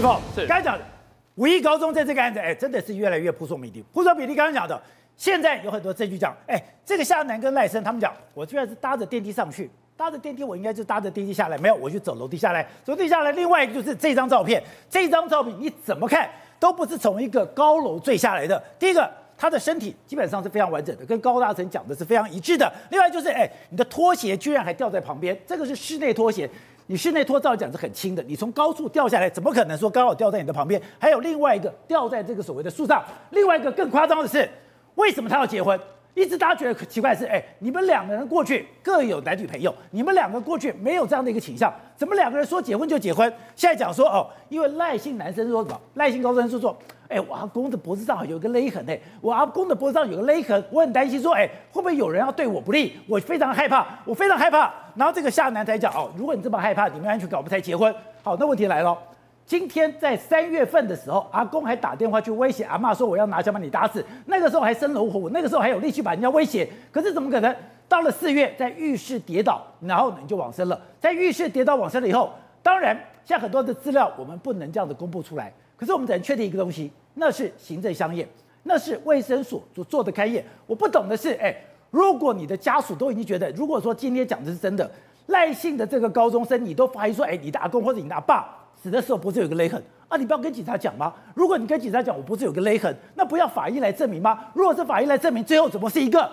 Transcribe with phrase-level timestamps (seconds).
[0.00, 0.40] 对不？
[0.40, 0.84] 是刚才讲的
[1.36, 3.82] 五一高中在这个案子，哎，真的是越来越扑朔迷离。
[3.92, 4.80] 扑朔迷离，刚刚讲的，
[5.16, 13.32] 现在有很多证据讲，哎，这个夏楠跟赖声他们讲，我居然是搭着电梯上去，搭着电梯我应该就搭着电梯下来，没有，我就走楼梯下来，走楼梯下来。
[13.32, 16.28] 另外一个就是这张照片，这张照片你怎么看
[16.58, 18.62] 都不是从一个高楼坠下来的。
[18.78, 19.10] 第一个。
[19.40, 22.70] 他的身体基本上是非常完整的，跟高大成讲的是非常一致的。
[22.90, 26.46] 另外就是，哎，你的拖鞋居然还掉在旁边，这个是室内拖鞋，
[26.90, 30.82] 你室内拖照讲是很轻的，你从高处掉下来，怎么可能说刚好掉在你的旁边？
[30.98, 34.50] 还有另外一个掉在这个所谓的树上，另外一个更夸张的是，
[34.96, 35.78] 为什么他要结婚？
[36.14, 43.32] 一直大家觉得奇怪的是，哎，你们两个人过去各有男女朋友，你们两个过去没有这样的一个倾向，怎么两个人说结婚就结婚？
[43.54, 45.80] 现在讲说哦，因为赖姓男生说什么？
[45.94, 46.76] 赖姓高中生说说。
[47.10, 52.92] 哎，我阿公的脖子上有个勒痕，哎，我阿公的脖子上有个勒痕，我很担心，说，哎，会不会有人要对我不利？
[53.08, 54.72] 我非常害怕，我非常害怕。
[54.94, 57.92] 然后这个夏楠才讲，哦，如果你这么害怕，你们安全搞不才结婚。
[58.22, 58.96] 好，那问题来了，
[59.44, 64.04] 今天在三月份的时候，阿公还打电话去威胁阿嬷，说我要拿枪把你打死。
[64.26, 66.68] 那个时候还生龙活虎，那个时候还有力气把人家威胁。
[66.92, 67.52] 可是怎么可能？
[67.88, 70.80] 到了四月，在浴室跌倒，然后你就往生了。
[71.00, 72.32] 在浴室跌倒往生了以后，
[72.62, 75.52] 当然，像很多的资料我们不能这样子公布出来。
[75.76, 76.92] 可是我们只能确定一个东西。
[77.14, 78.26] 那是行政相验，
[78.62, 80.44] 那是卫生所所做的勘验。
[80.66, 81.54] 我不懂的是，哎，
[81.90, 84.90] 如果你的家属都已经觉得，如果说今天讲的是真的，
[85.26, 88.48] 赖姓的这个高中生，你都怀疑说，哎，你的阿公或者你的阿爸
[88.80, 90.16] 死的时候不是有个勒痕啊？
[90.16, 91.12] 你不要跟警察讲吗？
[91.34, 94.46] 如果你跟警察讲，我不是有个勒痕，那不要法医来证明吗？
[94.54, 96.30] 如果是法医来证明，最后怎么是一个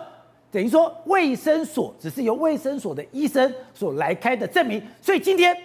[0.52, 4.82] 等于说卫生所只是由卫生所的医生所来开的证明？
[5.02, 5.56] 所以今天。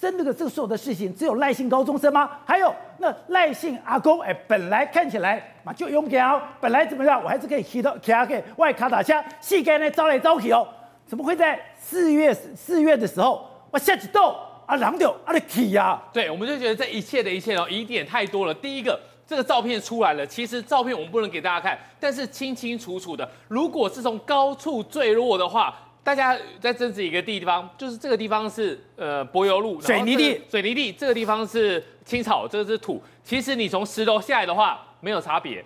[0.00, 2.30] 真的，这所有的事情只有赖姓高中生吗？
[2.46, 10.68] 还有那赖姓阿公，哎，本来看起来嘛就勇敢，本来怎么样，我还是可以骑到骑下去外卡打枪，膝盖呢招来招去哦，
[11.06, 15.98] 怎么会在四月四月的时候，我下起豆啊狼掉啊的起呀？
[16.12, 18.52] 对，我们就觉得这一切的一切哦，疑点太多了。
[18.52, 25.74] 第一个，这个照片出来了，其实照片我们不能给大家看，但是清清楚楚的，如果是从高处坠落的话。
[26.02, 33.02] 大家在争执一个地方，就是这个地方是呃柏油路，水泥地，水泥地，这个地方是青草，这个是土。
[33.22, 35.62] 其实你从十楼下来的话没有差别，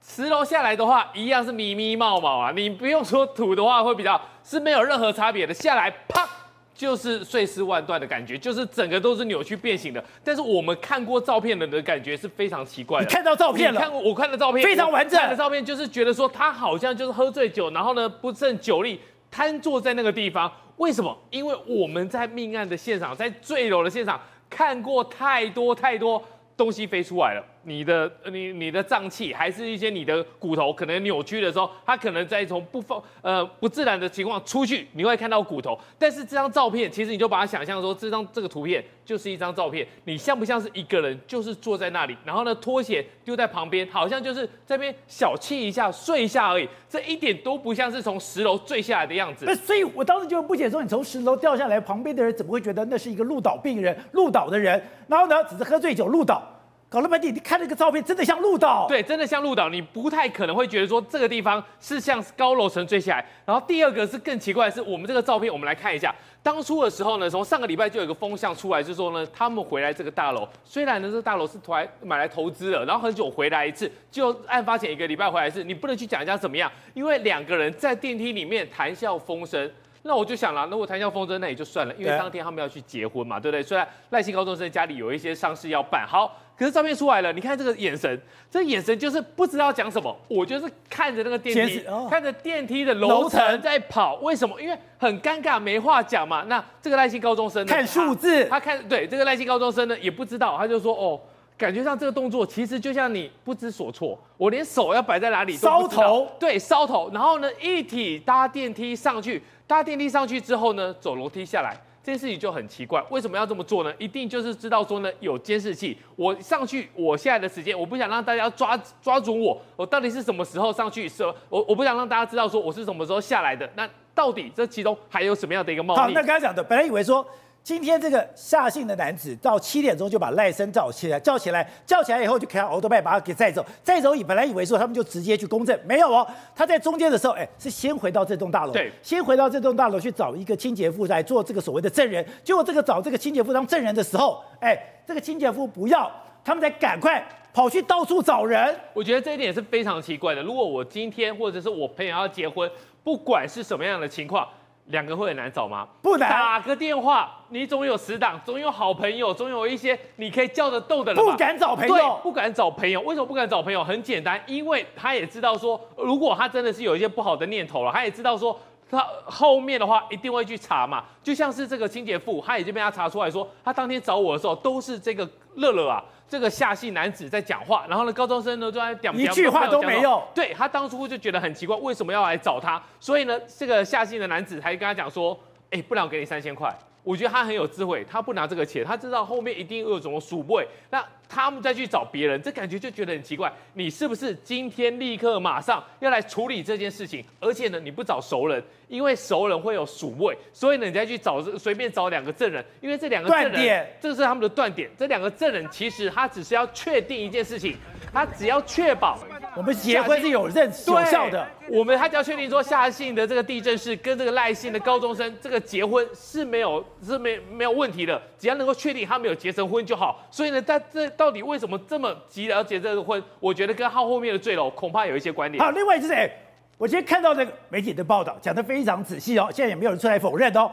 [0.00, 2.52] 十楼下来的话一样是密密茂茂啊。
[2.54, 6.26] 你不用说土的话会比较是没有任何差别的，下来啪
[6.72, 10.02] 就是碎尸万段的感觉，就是整个都是扭曲变形的。
[10.22, 13.04] 但是我们看过照片的的感觉是非常奇怪的。
[13.04, 13.80] 你看到照片了？
[13.80, 15.18] 看过我看的照片非常完整。
[15.18, 19.00] 看的照片就是觉得说他好像就是喝醉酒，然后呢不胜酒力。
[19.36, 21.14] 瘫坐在那个地方，为什么？
[21.30, 26.24] 因为我们在命案的现场，在坠楼的现场看过太多太多
[26.56, 27.44] 东西飞出来了。
[27.66, 35.76] 你的你你的脏器，还是一些你的骨头可能扭曲的时候，它可能在从不放呃不自然的情况出去，你会看到骨头。
[35.98, 41.18] 但是这张照片，其实你就把它想象说，这张这个图片就是一张照片，你像不像是一个人？
[41.26, 46.68] 就是坐在那里，然后呢拖鞋丢在旁边，好像就是在边小憩一下、睡一下而已。
[46.88, 49.44] 这一点都不像是从十楼坠下来的样子。
[49.44, 54.80] 那所以我当时就不解说，你从十楼掉下来，旁边的人怎么会觉得那是一个路倒病人、路倒的人？
[55.08, 56.52] 然后呢，只是喝醉酒路倒。
[56.96, 58.86] 搞了半天，你看那个照片，真的像鹿岛。
[58.88, 59.68] 对，真的像鹿岛。
[59.68, 63.26] 你不太可能会觉得说这个地方是像高楼层坠下来。
[63.44, 66.14] 然后第二个是更奇怪的是，我们这个照片，我们来看一下。
[66.42, 79.70] 当初的时候呢，从上个礼拜就有一个风向出来，就是说呢，他们回来这个大楼，虽然呢这个大楼是突然买来投资了，然后很久回来一次，就案发前一个礼拜回来一次，你不能去讲人家怎么样，因为两个人在电梯里面谈笑风生。
[80.06, 83.62] 那我就想了，如果谈笑风生，那也就算了，因为当天他们要去结婚嘛，对不对？
[83.62, 86.36] 虽然赖姓高中生家里有一些丧事要办，好。
[86.58, 88.18] 可是照片出来了，你看这个眼神，
[88.50, 90.16] 这个眼神就是不知道讲什么。
[90.26, 94.14] 我就是看着那个电梯，哦、看着电梯的楼层在跑。
[94.22, 94.58] 为什么？
[94.58, 96.44] 因为很尴尬，没话讲嘛。
[96.44, 101.20] 那这个赖姓高中生呢，看数字他，他看对这个赖姓高中生呢也不知道，他就说哦，
[101.58, 104.18] 感觉上这个动作其实就像你不知所措。
[104.38, 106.02] 我连手要摆在哪里都不知道。
[106.02, 107.10] 搔头，对，搔头。
[107.12, 111.76] 然后呢，一体搭电梯上去，搭电梯上去之后呢，走楼梯下来。
[112.02, 113.92] 这件事情就很奇怪，为什么要这么做呢？
[113.98, 121.08] 一定就是知道说呢，有监视器，我上去，我现在的时间，我不想让大家抓抓准我，我到底是什么时候上去？
[121.08, 123.68] 是，我我不想让大家知道说我是什么时候下来的。
[123.74, 126.00] 那到底这其中还有什么样的一个猫腻？
[126.00, 127.26] 好，那刚才讲的，本来以为说。
[127.66, 136.24] 今天这个夏姓的男子到七点钟就把赖声叫起来，叫起来，叫起来以后就开奥多麦把他给载走，载走以本来以为说他们就直接去公证，没有哦，
[136.54, 146.08] 他在中间的时候，哎，是先回到这栋大楼，对，先回到这栋大楼去找一个清洁妇来做这个所谓的证人，结果这个找这个清洁妇当证人的时候，哎，这个清洁妇不要，
[146.44, 147.20] 他们才赶快
[147.52, 148.72] 跑去到处找人。
[148.94, 150.40] 我觉得这一点也是非常奇怪的。
[150.40, 152.70] 如果我今天或者是我朋友要结婚，
[153.02, 154.46] 不管是什么样的情况。
[154.86, 155.88] 两个会很难找吗？
[156.00, 161.24] 不难，打个电话，你总有死党，总有好朋友，总有一些你可以叫得动的人。
[161.24, 163.00] 不敢找朋友，不敢找朋友。
[163.00, 163.82] 为什么不敢找朋友？
[163.82, 168.58] 很简单，因为他也知道说，如果他真的是有一些不好的念头了，他也知道说，
[168.90, 171.04] 他后面的话一定会去查嘛。
[171.22, 176.02] 就像是这个清洁妇，他已经被他查出来说，他当天找我的时候都是这个乐乐啊。
[176.28, 180.20] 这个夏姓男子在讲话，然后呢，高中生呢就在讲，一句话都没有。
[180.34, 182.82] 对，他当初就觉得很奇怪，为什么要来找他？
[182.98, 185.38] 所以呢，这个夏姓的男子还跟他讲说
[185.70, 190.66] ：“哎，不然我给你三千块。”我觉得他很有智慧，他不拿这个钱，他知道后面一定有什么鼠辈。
[190.90, 193.52] 那他们再去找别人，这感觉就觉得很奇怪。
[193.74, 197.24] 你是不是今天立刻马上要来处理这件事情？
[197.38, 204.90] 而且呢，你不找熟人，因为熟人会有鼠辈，所以呢，你再去找随便找两个证人，因为这两个证人，这是他们的断点。
[204.98, 207.76] 这两个证人其实他只是要确定一件事情，
[208.12, 209.20] 他只要确保。
[209.56, 220.22] 我们结婚是有认有效的，我们他只要确定说夏姓的这个地震是跟这个赖姓的高中生这个结婚是没有是没没有问题的，只要能够确定他没有结成婚就好。
[220.30, 223.22] 所以呢，在这到底为什么这么急要结这个婚？
[223.40, 225.64] 我觉得跟他后面的坠楼恐怕有一些关联。
[225.64, 226.30] 好，另外就是哎，
[226.76, 230.70] 我今天看到那个媒体的报道讲得非常仔细哦，现在也没有人出来否认哦。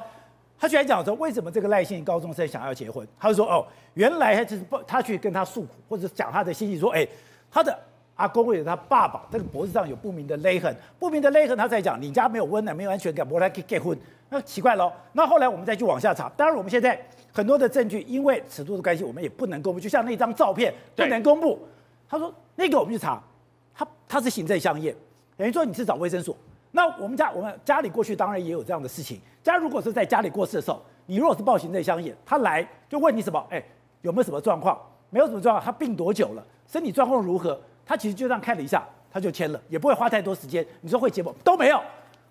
[0.59, 3.07] 他居然讲说，为什么这个赖姓高中生想要结婚？
[3.17, 7.07] 他就说哦，原来他就是他去跟他诉苦，或者讲他的心情，说哎，
[7.49, 7.79] 他的。
[8.15, 13.97] 阿公为了他爸爸，这个脖子上有不明的勒痕，不明的勒痕，他在讲你家没有温暖，没有安全感，我来可以结婚，
[14.29, 14.91] 那奇怪喽。
[15.13, 16.99] 那后来我们再去往下查，当然我们现在
[17.31, 19.79] 很多的证据，因为尺度的关系，我们也不能公布。
[19.79, 21.59] 就像那张照片不能公布。
[22.07, 23.19] 他说那个我们去查，
[23.73, 24.95] 他他是行政相验，
[25.35, 26.37] 等于说你是找卫生所。
[26.71, 29.19] 那我们家我们家里过去当然也有这样的事情。
[29.41, 33.43] 家如果是在家里过世的时候，你如果是报行政相验，他来就问你什么？
[33.49, 33.63] 哎，
[34.01, 34.79] 有没有什么状况？
[35.09, 36.45] 没有什么状况，他病多久了？
[36.67, 37.59] 身体状况如何？
[37.85, 40.65] 他其实就这样看了一下，他就签了，也不会花太多时间。
[40.81, 41.35] 你说会结果？
[41.43, 41.81] 都没有。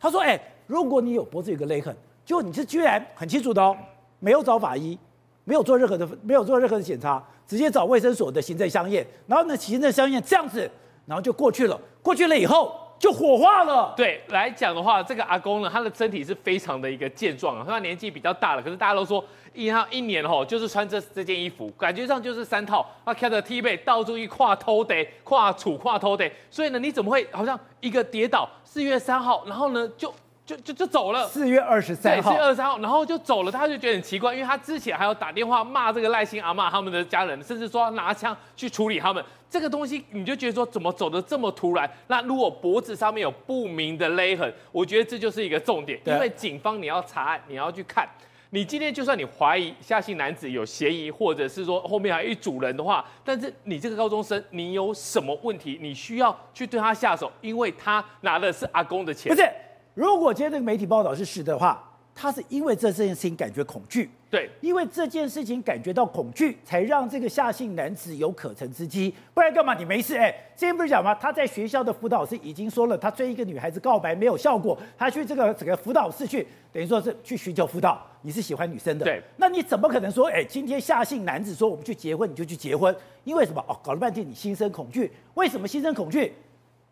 [0.01, 1.95] 他说：“哎，如果你有脖子有个勒痕，
[2.25, 3.77] 就你是居然很清楚的哦，
[4.19, 4.99] 没有找法医，
[5.45, 10.71] 没有做任何的，没有做任何的检查，直接找卫生所的行政相验，然后呢，行政相验这样子，
[11.07, 11.81] 然后就过去了。
[12.03, 13.93] 过去了以后。”就火化了。
[13.97, 24.95] 对，来讲的话，这个阿公呢，他的身体是非常的一个健壮啊，他年纪比较大了，可是大家都说，一他一年吼就是穿这这件衣服，感觉上就是三套，他开着 T 背，到处一跨偷的，
[25.25, 28.49] 跨处跨偷的，所以呢，你怎么会好像一个跌倒？
[28.63, 30.15] 四月三号，然后呢就。
[30.53, 33.51] 就就就走了，四月二十三号，四月二十三号，然后就走了。
[33.51, 39.25] 他就觉得很奇怪，因为他之前还有打电话骂这个赖姓阿嬷他们的家人，甚至说拿枪去处理他们。
[39.49, 41.91] 这个东西你就觉得说怎么走的这么突然？
[42.07, 48.09] 那如果脖子上面有不明的勒痕，我觉得这就是一个重点，因为警方你要查案，你要去看。
[48.55, 55.79] 你今天就算你怀疑夏姓男子有嫌疑，或者是说后面还有一组人的话，但是你这个高中生你有什么问题？
[55.81, 59.49] 你需要去对他下手，因为他拿的是阿公的钱，不是。
[59.95, 69.15] 如果今天这个媒体报道是实的话，他是因为这这件事情感觉恐惧，对，因为这件事情感觉到恐惧，才让这个夏姓男子有可乘之机。
[69.33, 69.75] 不然干嘛？
[69.75, 71.15] 你没事哎，之前不是讲吗？
[71.15, 78.01] 他在学校的辅导室已经说了，他追一个女孩子告白没有效果，他去这个整个辅导室去，等于说是去寻求辅导。
[78.21, 82.95] 你是喜欢女生的，对，那你怎么可能说，哎，今天夏姓男子说我们去结婚，你就去结婚？
[83.25, 83.65] 因为什么？
[83.67, 86.33] 哦，搞了半天你心生恐惧，为什么心生恐惧？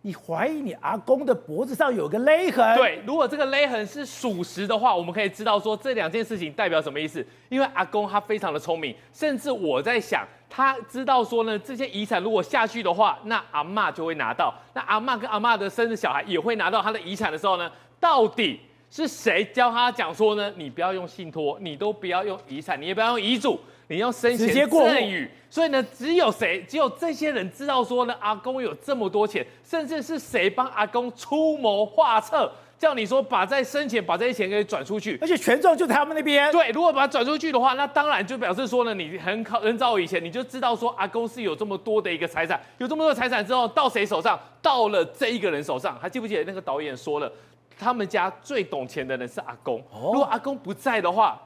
[0.02, 2.74] 你怀疑你阿公的脖子上有个勒痕？
[2.76, 7.24] 对，如果这个勒痕是属实的话，我们可以知道说这两件事情代表什么意思。
[7.50, 17.70] 因为阿公他非常的聪明，甚至我在想，他知道说呢，这些遗产如果下去的话，那阿嬷就会拿到，那阿嬷跟阿嬷的生的小孩也会拿到他的遗产的时候呢，
[18.00, 18.58] 到底
[18.90, 20.50] 是谁教他讲说呢？
[20.56, 23.60] 你不要用信托，你都不要用遗产，你也不要用遗嘱。
[23.90, 36.52] 你要生前赠与，所以呢，只有谁，只有这些人知道说呢，阿公有这么多钱，甚至是谁帮阿公出谋划策，叫你说把在生前把这些钱给转出去，而且权重就在他们那边。
[36.52, 44.38] 对，如果把它转出去的话，那当然就表示说呢，你很靠很早以前你就知道说阿公是有这么多的一个财产，有这么多财产之后到谁手上？
[44.62, 47.28] 到了这一个人手上，还记不记得那个导演说了，
[47.76, 51.36] 他们家最懂钱的人是阿公，如果阿公不在的话。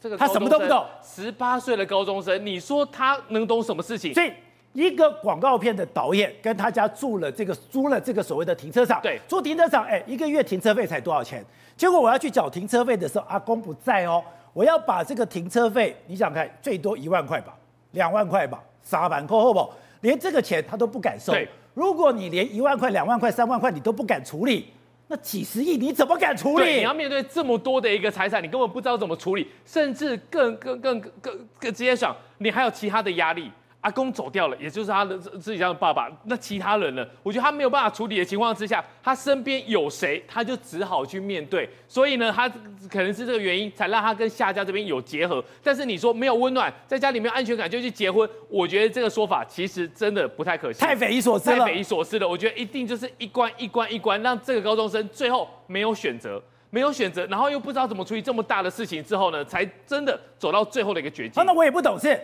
[0.00, 4.12] 这个他什么都不懂，十八岁的高中生，你说他能懂什么事情？
[4.12, 4.32] 所以
[4.72, 11.44] 一个广告片的导演跟他家住了这个租了这个所谓的停车场，对，租停车场，哎，一个月停车费才多少钱？
[11.76, 17.56] 结果我要去缴停车费的时候，阿公不在哦，我要把这个停车费，你想看最多一万块吧，
[17.92, 19.72] 两万块吧，三万块好不好？
[20.02, 21.32] 连这个钱他都不敢收。
[21.32, 24.66] 对，如果你连一万块、两万块、三万块你都不敢处理。
[25.12, 26.76] 那几十亿你怎么敢处理？
[26.76, 33.50] 你要面对这么多的一个财产，你根本不知道怎么处理，甚至更更更更更直接想，你还有其他的压力。
[33.80, 36.10] 阿公走掉了，也就是他的自己家的爸爸。
[36.24, 37.06] 那其他人呢？
[37.22, 41.68] 我觉得他没有办法处理的情况之下，他身边有谁，他就只好去面对。
[41.88, 42.48] 所以呢，他
[42.90, 45.42] 可能是这个原因，才让他跟夏家这边有结合。
[45.62, 52.28] 但是你说没有温暖，在家里没有安全感就去结婚，我觉得这个说法其实真的不太可信，太匪夷所思了，太匪夷所思了。
[52.28, 61.42] 我觉得一定就是一关一关一关，让这个高中生最后没有选择，没有选择，然后又不知道怎么处理这么大的事情之后呢，才真的走到最后的一个绝境。
[61.46, 62.20] 那我也不懂事。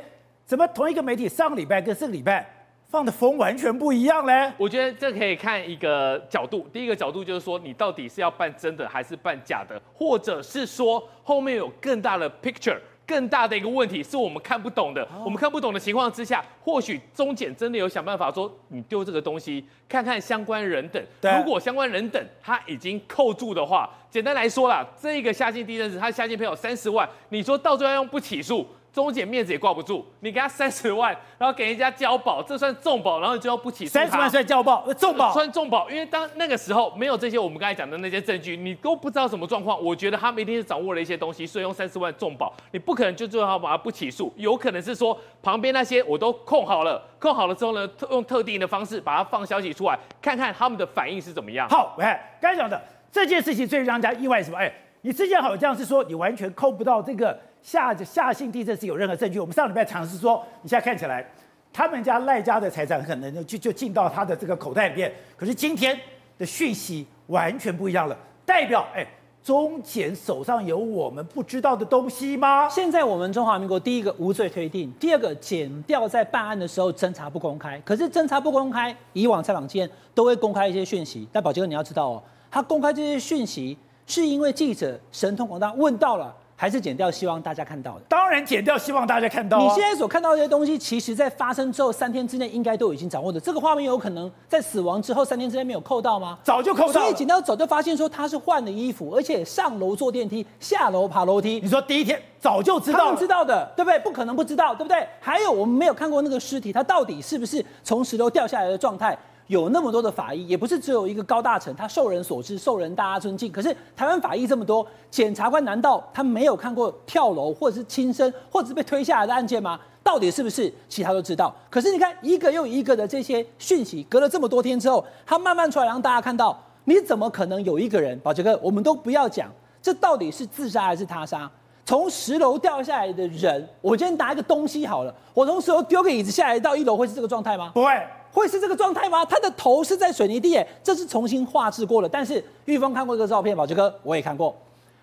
[0.47, 2.49] 怎么同一个媒体上个礼拜跟这个礼拜
[2.89, 4.53] 放的风完全不一样嘞？
[4.57, 15.05] 我觉得这可以看一个角度，第一个角度就是说，你到底是要办真的还是办假的，或者是说后面有更大的 picture，更大的一个问题是我们看不懂的。
[15.25, 21.05] 我们看不懂的情况之下，或许中检真的有想办法说，你丢这个东西，看看相关人等。
[21.37, 28.65] 如果相关人等他已经扣住的话，简单来说啦，这个夏信地震是他夏信赔有三十万，你说到最后要用不起诉？
[28.97, 33.93] 中检面子也挂不住，你给他三十万，然后给人家交保，这算重保，然后就要不起诉。
[33.93, 39.79] 三十万算交保，重保算重保，因为当那个时候没有这些我们刚才讲的那些证据，你都不知道什么状况。
[39.85, 51.69] 我觉得他们一定是掌握了一些东西，所以用三十万重保，你不可能就最后把他不起诉，有可能是说旁边那些我都控好了，控好了之后呢，特用特定的方式把它放消息出来，看看他们的反应是怎么样。
[51.69, 54.57] 好，哎，刚才讲的这件事情最让人家意外是什么？
[54.57, 54.73] 哎，
[55.03, 57.39] 你之前好像是说你完全扣不到这个。
[57.67, 59.41] 夏夏信地震是有任何证据？
[59.41, 61.29] 我们上礼拜尝试说，你现在看起来，
[61.73, 65.13] 他们家赖家的财产可能就就进到他的这个口袋里面。
[65.37, 65.99] 可是今天
[66.39, 69.05] 的讯息完全不一样了，代表哎，
[69.43, 72.69] 中检手上有我们不知道的东西吗？
[72.69, 77.83] 现在我们中华民国第一个无罪推定，第二个检调在办案的时候侦查不公开。
[77.85, 81.27] 可是侦查不公开，以往采访期间都会公开一些讯息。
[81.33, 86.33] 但宝杰哥你要知道哦，他公开这些讯息是因为记者神通广大问到了。
[86.57, 89.59] 还是剪掉希望大家看到的，当然剪掉希望大家看到。
[89.59, 93.39] 你现在所看到的这些东西，其实在发生之后三天之内应该都已经掌握的。
[93.39, 96.39] 这个画面有可能在死亡之后三天之内没有扣到吗？
[96.43, 96.93] 早就扣到。
[96.93, 101.61] 所以检调早就发现说他是换了衣服，而且上楼坐电梯，下楼爬楼梯。
[101.63, 103.99] 你说第一天早就知道，他们知道的，对不对？
[103.99, 105.07] 不可能不知道，对不对？
[105.21, 109.17] 还有我们没有看过那个尸体，他到底是不是从石头掉下来的状态？
[109.47, 113.51] 有那么多的法医，也不是只有一个高大成，他受人所知，受人大家尊敬。
[113.51, 119.79] 可是台湾法医这么多，检察官难道他没有看过跳楼或者是轻生或者是被推下来的案件吗？
[120.03, 120.73] 到底是不是？
[120.89, 121.55] 其他都知道。
[121.69, 128.19] 可是你看一个又一个的这些讯息，隔了这么多天之后，他慢慢出来让大家看到，你怎么可能有一个人？
[128.21, 129.51] 宝杰哥，我们都不要讲，
[129.83, 131.51] 这到底是自杀还是他杀？
[131.87, 137.71] 从十楼掉下来的人，我今天拿一个东西好了，我从十楼丢个椅子下来到一楼，会是这个状态吗？
[137.73, 137.91] 不会。
[138.33, 139.25] 会是这个状态吗？
[139.25, 142.09] 他的头是在水泥地，哎，这是重新画质过了。
[142.09, 144.55] 但是玉峰看过这个照片，宝杰哥我也看过，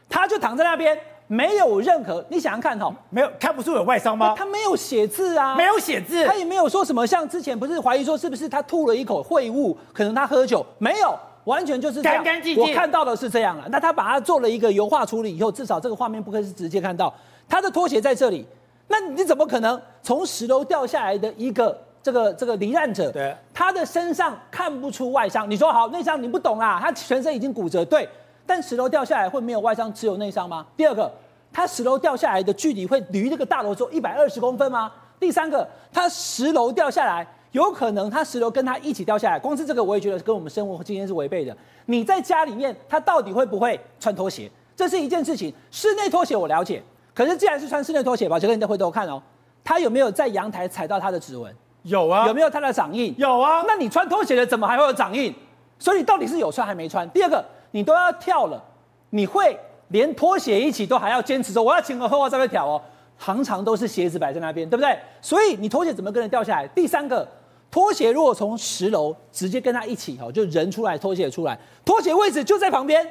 [0.08, 4.36] 他就躺在那边，没有任何，你想想看哈，没有看不出有外伤吗？
[4.38, 12.64] 他没有写字啊，没有写字，他也没有说什么，像之前不是怀疑说是不是他吐了一口秽物，可能他喝酒，没有，完全就是干干净净。
[12.64, 17.14] 我看到的是这样了，那他把它做了一个油画处理以后，至少这个画面不可以是直接看到
[17.48, 18.46] 他的拖鞋在这里，
[18.88, 21.78] 那你怎么可能从十楼掉下来的一个？
[22.04, 25.50] 这个这个罹难者，对，他的身上看不出外伤。
[25.50, 26.78] 你说好内伤你不懂啊？
[26.82, 28.06] 他全身已经骨折，对。
[28.46, 30.66] 但十楼掉下来会没有外伤，只有内伤吗？
[30.76, 31.10] 第二个，
[31.54, 34.92] 他十楼掉下来的距离会离这个大楼只有一百二十公分吗？
[35.18, 39.40] 第三个，他十楼掉下来，有可能他石头跟他一起掉下来。
[39.40, 41.56] 光是这个我也觉得跟我们生活经验是违背的。
[41.86, 44.52] 你在家里面，他到底会不会穿拖鞋？
[44.76, 45.54] 这是一件事情。
[45.72, 46.84] 室内拖鞋我了解，
[47.14, 49.22] 可是既然是穿室内拖鞋吧，就跟你再回头看哦，
[49.64, 51.54] 他有没有在阳台踩到他的指纹？
[51.84, 53.14] 有啊，有没有他的掌印？
[53.18, 53.64] 有啊。
[53.68, 55.34] 那你穿拖鞋的怎么还会有掌印？
[55.78, 57.08] 所以到底是有穿还没穿？
[57.12, 58.64] 第二个，你都要跳了，
[59.12, 62.82] 你会连拖鞋一起都还要坚持说我要前后后再会跳哦，
[63.20, 64.98] 常常都是鞋子摆在那边，对不对？
[65.22, 66.68] 所以你拖鞋怎么跟人掉下来？
[66.70, 67.28] 第三个，
[67.74, 73.04] 拖鞋如果从十楼直接跟他一起哦，就人出来，拖鞋出来，拖鞋位置就在旁边。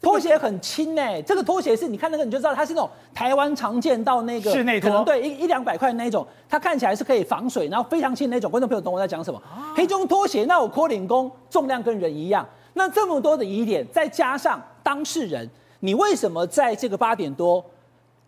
[0.00, 8.50] 拖鞋很轻哎、欸，这个拖鞋是你看那个你就知道它是那种台湾常见到那个室内拖，对一一两百块那一种，它看起来是可以防水，然后非常轻那种。
[8.50, 9.40] 观众朋友懂我在讲什么？
[9.46, 12.44] 啊、黑中拖鞋那我扣领工重量跟人一样，
[12.74, 17.64] 那这么多的疑点，再加上当事人，你为什么在这个八点多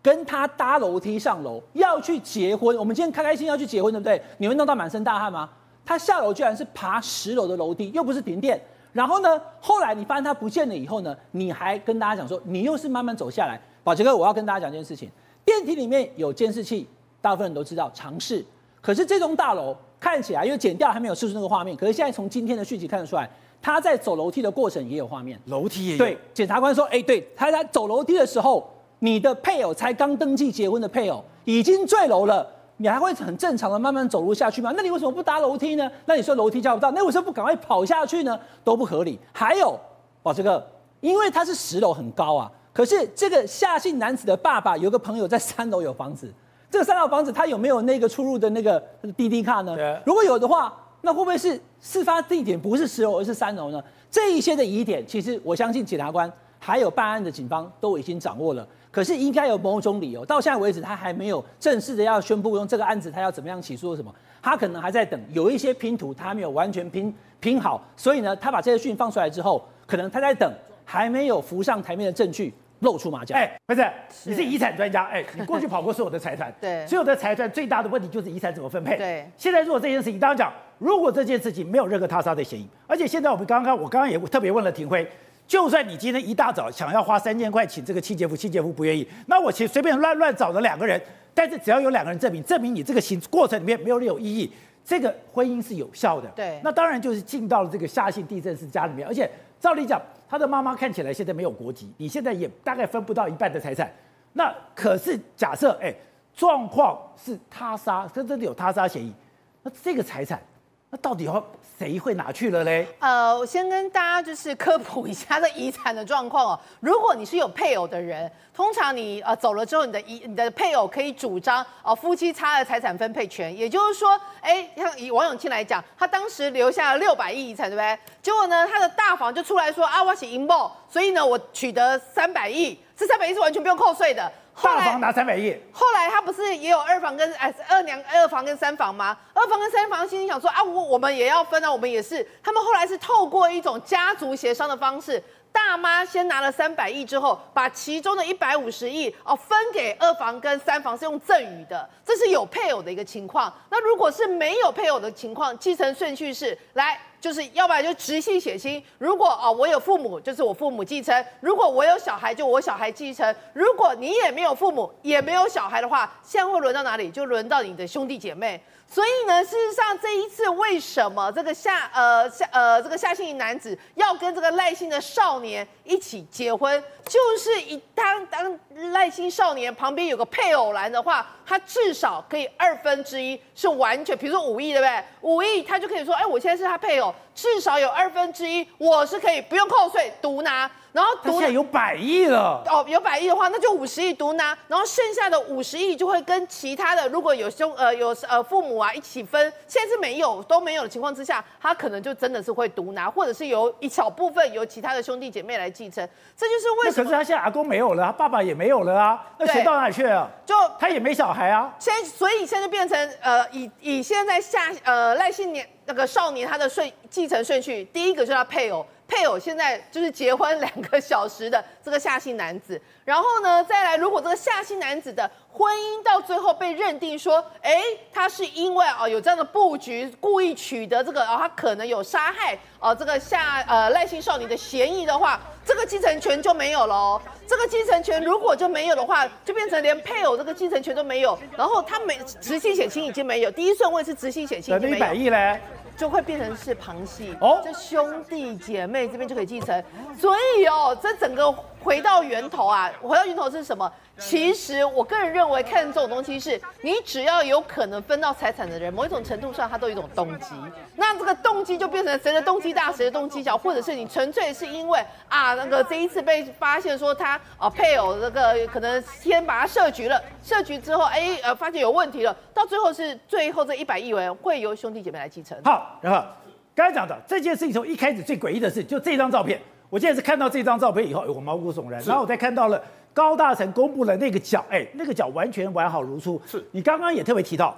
[0.01, 2.77] 跟他搭楼梯上楼要去结婚？
[2.77, 4.21] 我们今天开开心心要去结婚，对不对？
[4.37, 5.49] 你会弄到满身大汗吗？
[5.85, 8.59] 他下楼居然是爬十楼的楼梯，又不是停电。
[8.91, 9.41] 然后呢？
[9.59, 11.13] 后来你发现他不见了以后呢？
[11.31, 13.59] 你还跟大家讲说，你又是慢慢走下来。
[13.83, 15.09] 宝杰哥，我要跟大家讲一件事情：
[15.43, 16.87] 电梯里面有监视器，
[17.21, 18.43] 大部分人都知道尝试。
[18.81, 23.29] 可是这栋大楼看起来，因为剪掉还没有释出那个画面，可是现在从今天的讯息看得出来，
[23.61, 25.37] 他在走楼梯的过程也有画面。
[25.47, 25.97] 楼梯也有。
[25.97, 28.65] 对，检察官说，哎，对，他在走楼梯的时候，
[28.99, 32.49] 你的配偶才刚登记结婚的配偶已经坠楼了。
[32.77, 34.73] 你还会很正常的慢慢走路下去吗？
[34.75, 35.89] 那你为什么不搭楼梯呢？
[36.05, 38.37] 那你说楼梯叫不到，那为什么不赶快跑下去呢？
[38.63, 39.19] 都不合理。
[39.31, 39.79] 还有，
[40.21, 40.65] 宝，这个
[40.99, 46.33] 因为它是十楼很高啊，可是这个夏姓男子的爸爸有个朋友在三楼有房子，
[46.69, 48.77] 这个三楼房子他有没有那个出入的那个
[49.15, 49.75] 滴滴卡呢？
[50.05, 53.81] 如果有的话，那会不会是事发地点不是十楼而是三楼呢？
[54.11, 58.67] 这一些的疑点，其实我相信检察官还有办案的警方都已经掌握了。
[58.95, 64.09] 可是应该有某种理由，到现在为止他还没有正式的要宣布用这个案子，他要怎么样起诉什么？
[64.41, 70.49] 他可能还在等，有一些拼图他还没有完全拼拼好，所以呢，他把这些讯放出来之后，可能他在等，
[70.85, 73.35] 还没有浮上台面的证据露出马脚。
[73.35, 73.85] 哎，不是，
[74.23, 78.95] 你是遗产专家，哎， 你过去跑过所有的财团，对，所有的财团最大的问题就是遗产怎么分配。
[78.95, 85.05] 对，现在如果这件事情，当然讲，如果这件事情没有任何他杀的嫌疑，而且现在我们刚刚，我刚刚也特别问了廷辉。
[85.47, 90.99] 就算你今天一大早想要花三千块请这个清洁夫，清洁夫不愿意，那我其实随便乱乱找了两个人，
[91.33, 94.51] 但是只要有两个人证明，证明你这个行过程里面没有任何异议，
[94.83, 96.27] 这个婚姻是有效的。
[96.29, 103.91] 对，那当然就是进到了这个夏姓地震师家里面，而且照理讲，他的妈妈看起来现在没有国籍，你现在也大概分不到一半的财产。
[104.33, 105.93] 那可是假设，哎，
[106.35, 109.13] 状况是他杀，这真的有他杀嫌疑，
[109.61, 110.41] 那这个财产。
[110.89, 111.43] 那到底要
[111.77, 112.87] 谁会拿去了嘞？
[112.99, 116.59] 呃，我先跟大家就是科普一下这遗产的状况哦。
[116.79, 123.53] 如果你是有配偶的人，通常你呃走了之后，你的遗你的配偶可以主张哦、夫妻差额财产分配权。
[123.55, 127.99] 也就是说，哎，像以王永庆来讲，他当时留下了六百亿遗产，对不对？
[128.21, 134.31] 结果呢，他的大房就出来说啊，我是阴谋，所以呢，我取得三百亿，这三百亿是完全不用扣税的。
[134.61, 139.15] 大房拿三百亿，后来他不是也有二房跟哎二娘二房跟三房吗？
[139.33, 142.25] 二房跟三房心里想说啊，我我们也要分啊，我们也是。
[142.41, 145.21] 他们后来是透过一种家族协商的方式，
[145.51, 153.53] 大妈先拿了三百亿之后，把其中的一百五十亿哦分给二房跟三房是用赠与的，这是有配偶的一个情况。
[153.69, 156.99] 那如果是没有配偶的情况，继承顺序是来。
[157.19, 163.35] 就是要不然就直系血亲，如果哦我有父母，就是我父母继承；如果我有小孩，就我小孩继承。
[163.53, 167.09] 如果你也没有父母，也没有小孩的话，现在会轮到哪里？
[167.09, 168.61] 就轮到你的兄弟姐妹。
[168.87, 178.59] 所以呢，事实上这一次为什么这个夏呃夏呃这个夏姓男子要跟这个赖姓的少年一起结婚，就是一当当
[178.91, 185.03] 赖姓少年旁边有个配偶栏的话，他至少可以二分之一是完全，比如说五亿对不对？
[185.21, 190.69] 五亿他就可以说，哎，我现在是他配偶，至少有二分之一我是可以不用扣税独拿。
[190.95, 207.03] 然后毒现在有百亿了哦，有百亿的话，那就五十亿独拿，然后剩下的五十亿就会跟其他的如果有兄呃有呃父母啊一起分，现在是没有都没有的情况之下，他可能就真的是会独拿，或者是由一小部分由其他的兄弟姐妹来继承，这就是为什么。
[207.03, 210.31] 可是他现在阿公没有了，他爸爸也没有了啊，那钱到哪里去了？
[210.45, 211.75] 就他也没小孩啊。
[211.77, 218.85] 现在所以现在就变成呃以以现在下呃赖姓年那个少年他的顺继承顺序，第一个就是他配偶。
[219.07, 237.21] 配偶现在就是结婚两个小时的这个夏姓男子，然后呢，再来，如果这个夏姓男子的婚姻到最后被认定说，哎，他是因为哦有这样的布局，故意取得这个，哦他可能有杀害哦这个夏呃赖姓少女的嫌疑的话，这个继承权就没有了哦。
[237.47, 244.95] 这个继承权如果就没有的话，就变成连配偶这个继承权都没有，然后他没直系血亲已经没有，第一顺位是直系血亲已经没有。
[244.97, 245.61] 一百亿嘞。
[245.97, 247.35] 就会变成是旁系。
[247.41, 249.83] 哦，这兄弟姐妹这边就可以继承，
[250.19, 253.91] 所以哦，这整个回到源头啊，回到源头是什么？
[254.17, 260.55] 其实我个人认为，看这种东西是，你只要有可能分到财产的人，某一种程度上，他都有一种动机。
[260.95, 275.57] 那这个动机就变成谁的动机大，谁的动机小，或者是你纯粹是因为啊，那个这一次被发现说他啊配偶那个可能先把他设局了，设局之后，哎呃发现有问题了，到最后是最后这一百亿元会由兄弟姐妹来继承。
[275.65, 276.25] 好，然后
[276.73, 282.81] 刚才讲的这件事情从一开始最诡异的是，就这张照片，我现在是看到这张照片以后，我毛骨悚然，然后我再看到了。
[283.15, 286.39] 高大成公布了那个脚，哎，那个脚完全完好如初。
[286.45, 287.73] 是你刚刚也特别提到，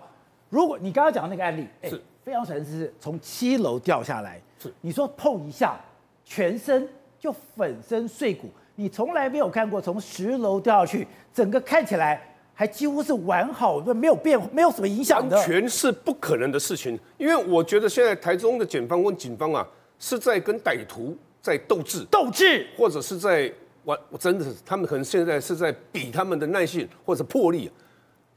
[0.50, 5.80] 如果你刚刚讲的那个案例，哎，是非常神，是从七楼掉下来，是你说碰一下，
[6.26, 12.20] 全身就粉身碎骨，你从来没有看过从十楼掉下去，整个看起来
[12.56, 17.00] 还几乎是完好，没有变，没有什么影响的，完全是不可能的事情。
[17.20, 19.68] 因为我觉得现在台中的检方跟警方啊，
[20.00, 23.54] 是在跟歹徒在斗智，斗智，或者是在。
[23.88, 27.72] 我我真的是，他们可能现在是在比他们的耐性或者魄力，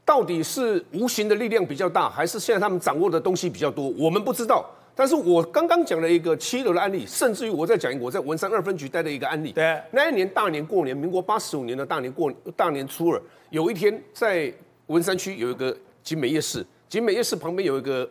[0.05, 3.89] 到底是无形的力量比较大，还是现在他们掌握的东西比较多？
[3.97, 4.65] 我们不知道。
[4.95, 9.51] 但是我刚刚讲了一个七楼的案例，甚至于我在讲一个我在文山二分局待的一个案例。
[9.51, 14.53] 对，那一年大年过年，民国八十五年的大年过大年初二，有一天在
[14.87, 18.09] 文山区有一个景美夜市，景美夜市旁边有一个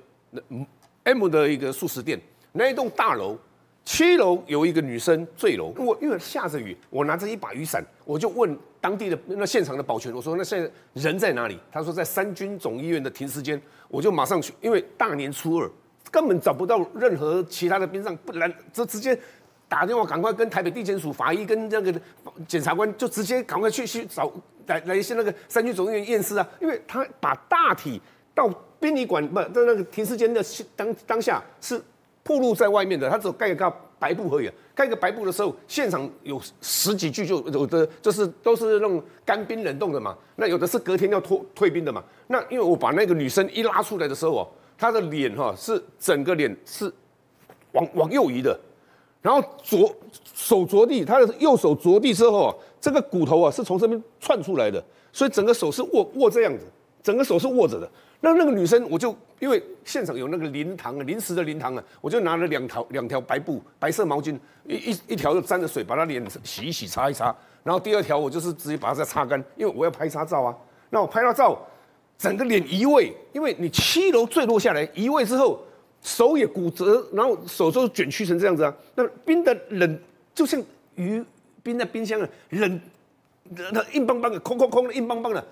[1.05, 2.20] M 的一个素食店，
[2.53, 3.38] 那一栋大楼
[3.84, 5.72] 七楼有一个女生坠楼。
[5.76, 11.58] 我因为下着雨，我拿着一把雨伞，我就问当地的那现场的保全，我说那现在人在哪里？
[11.72, 13.60] 他说在三军总医院的停尸间。
[13.88, 15.68] 我就马上去，因为大年初二
[16.12, 19.18] 根本找不到任何其他的兵上，不然就直接
[19.68, 21.92] 打电话赶快跟台北地检署法医跟那个
[22.46, 24.32] 检察官就直接赶快去去找
[24.66, 28.00] 来来一些那个三军总医院验尸啊，因为他把大体
[28.32, 30.40] 到殡仪馆不在那个停尸间的
[30.76, 31.82] 当当下是
[32.30, 42.04] 暴露在外面的，他只有盖一个白布而已，盖一个白布的时候，现场有十几具就有的就是都是那种干冰冷冻的嘛，那有的是隔天要脱退兵的嘛。
[42.28, 46.92] 那因为我把那个女生一拉出来的时候哦，她的脸哈是整个脸是
[47.72, 48.56] 往往右移的，
[49.20, 49.92] 然后着
[50.32, 54.80] 手着地，她的右手着地之后啊，这个骨头啊是从这边窜出来的，
[55.12, 56.64] 所以整个手是握握这样子，
[57.02, 57.90] 整个手是握着的。
[58.20, 70.56] 那那个女生我就因为现场有那个灵堂啊，临时的灵堂啊，我就拿了两条两条白布白色毛巾，一一一条就沾着水把她脸洗一洗擦一擦，然后第二条我就是直接把它再擦干，因为我要拍她照啊。
[70.90, 71.59] 那我拍到照。
[72.18, 75.59] 整个脸移位，因为你七楼坠落下来，移位之后
[76.02, 78.76] 手也骨折，然后手都卷曲成这样子啊。
[78.94, 79.98] 那冰的冷
[80.35, 80.62] 就像
[80.96, 81.24] 鱼
[81.62, 82.80] 冰在冰箱啊，冷，
[83.72, 85.42] 那硬邦邦的，空空空的，硬邦邦的。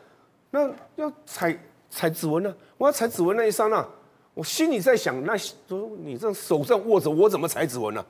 [0.50, 1.59] 那要踩
[1.90, 2.55] 采指纹呢？
[2.77, 3.87] 我要踩指纹那一刹那，
[4.35, 8.05] 我心里在想，那说你这手上握着，我怎么踩指纹呢？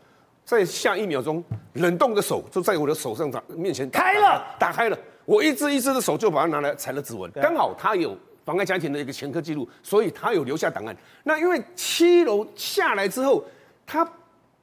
[0.44, 1.42] 在下一秒钟，
[1.74, 8.16] 冷冻的手就在我的手上打面前打开了，打开了，我一只一只的手就把它拿来踩了指纹，刚好他有。
[8.44, 10.96] 妨碍家庭的一个前科记录，所以他有留下档案。
[11.22, 13.44] 那因为七楼下来之后，
[13.84, 14.10] 他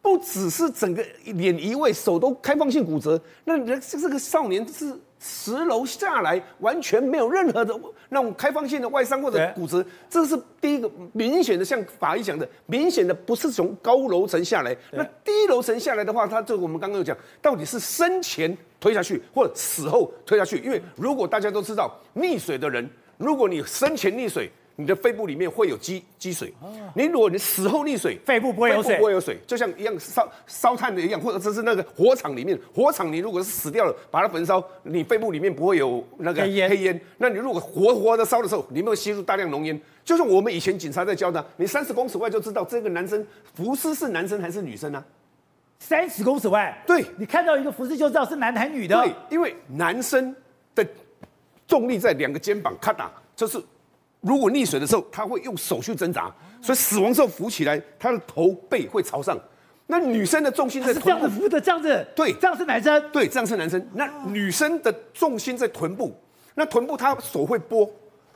[0.02, 3.22] 不只是整个脸移位，手都开放性骨折。
[3.44, 7.74] 那人这个少年是十楼下来，完全没有任何的
[8.10, 9.84] 那种开放性的外伤或者骨折。
[10.10, 14.76] 这是第一个明显的，像法医讲的，明显的不是从高楼层下来。
[14.92, 20.60] 那低楼层下来的话，他这个我们刚刚有讲，到底是生前推下去，或者死后推下去？
[20.60, 22.90] 因为如果大家都知道溺水的人。
[23.18, 26.54] 如果你生前溺水，你的肺部里面会有积积水。
[26.96, 36.70] 你如果你死后溺水，肺部不会有水，不会有水，就像一样烧烧炭的一样，或者这是那个火场里面，火场你如果是死掉了，把它焚烧，你肺部里面不会有那个黑烟。
[36.70, 39.80] 黑烟，那你如果活活的烧的时候，你会吸入大量浓烟。
[40.04, 45.04] 就像我们以前警察在教的，你三十公尺外就知道这个男生浮尸是男生还是女生啊？
[45.80, 48.96] 三十公尺外，对，你看到一个浮尸就知道是男的还是女的。
[49.02, 50.36] 对，因为男生
[50.74, 50.86] 的。
[51.68, 53.60] 重力在两个肩膀，咔哒，就是
[54.26, 59.38] 如果溺水的时候，他会用手去挣扎，所以死亡之后浮起来，他的头背会朝上。
[59.86, 63.88] 那女生的重心在臀部，是这样子浮的，这样子，对，这样是男生，对，这样是男生。
[63.94, 66.12] 那女生的重心在臀部，
[66.56, 67.88] 那臀部她手会拨，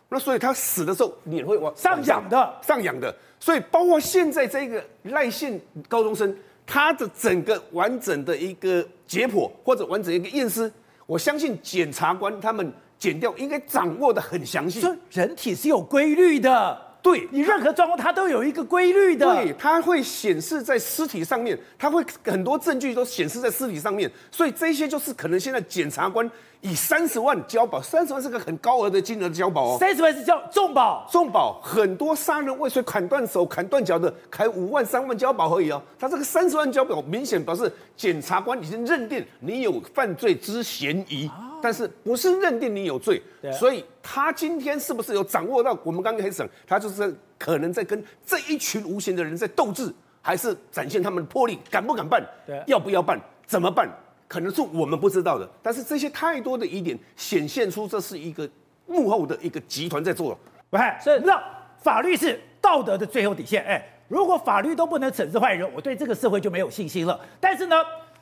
[0.10, 3.14] 那所以她死的时候脸会往上仰的，上仰的。
[3.40, 10.72] 所以包括现在这个赖姓高中生，他的整个完整的一个解剖或者完整一个验尸，
[11.08, 12.72] 我相信检察官他们。
[13.00, 14.82] 剪掉应该掌握的很详细。
[14.82, 19.26] 说人体是有规律的，对你任何状况它都有一个规律的。
[19.34, 26.30] 对，它会显示在尸体上面，它会很多证据都显示在尸体上面，所以这些就是可能现在检察官
[26.62, 29.78] 以三十万交保，三十万是个很高额的金额的交保哦。
[29.80, 35.82] 三十万是交重保，重保很多杀人未遂、砍断手、砍断脚的，开五万、三万交保而已哦。
[35.98, 41.28] 他这个三十万交保，明显表示检察官已经认定你有犯罪之嫌疑。
[41.28, 52.26] 啊但是不是认定你有罪，所以他今天是不是有掌握到我们刚刚开始讲，他就是可能在跟这一群无形的人在斗智，还是展现他们的魄力，敢不敢办？
[52.48, 53.20] 对，要不要办？
[53.46, 53.90] 怎么办？
[54.30, 55.46] 可能是我们不知道的。
[55.62, 58.50] 但是这些太多的疑点显现出这是一个
[58.88, 60.38] 幕后的一个集团在做。
[60.70, 61.38] 喂，所以那
[61.82, 63.62] 法律是道德的最后底线。
[63.66, 67.20] 哎，如果法律都不能惩治坏人，我对这个社会就没有信心了。
[67.42, 67.76] 但是呢，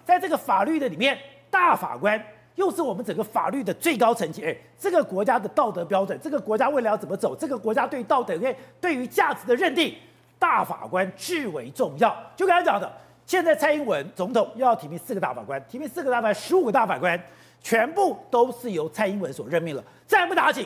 [0.04, 1.16] 在这个法律的里面，
[1.52, 2.20] 大法官。
[2.56, 8.36] 又是我们整个法律的最高层级，哎，这个国家的道德标准，这个国家未来要怎么走，这个国家对道德、
[8.82, 9.94] 对于价值的认定，
[10.40, 12.18] 大法官至为重要。
[12.36, 12.92] 就刚才讲的，
[13.28, 17.22] 现在蔡英文总统又要提名四个大法官，提名四个大法官，十五个大法官，
[17.62, 19.84] 全部都是由蔡英文所任命了。
[20.08, 20.66] 再不打紧，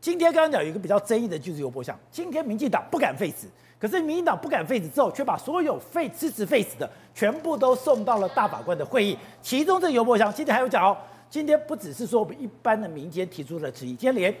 [0.00, 3.46] 今天刚刚讲有一个比较争议的就是游柏祥，今天民进党不敢废止。
[3.78, 9.16] 可是民进党不敢废止之后，却把所有废支持废止的全部都送到了大法官的会议。
[9.42, 10.96] 其中这个游柏祥今天还有讲哦。
[11.28, 14.34] 今天不只是说我们一般的民间提出了质疑，今天连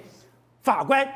[0.62, 1.06] 法官、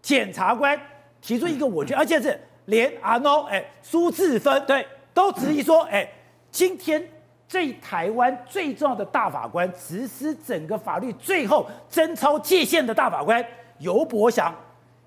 [0.00, 0.80] 检察官
[1.20, 6.06] 提出一个我觉得，而且是连阿诺哎苏志芬对都质疑说，哎，
[6.50, 7.08] 今天
[7.48, 13.42] 最台湾最重要的大法官，实施整个法律最后贞操界限的大法官
[13.78, 14.54] 尤伯祥，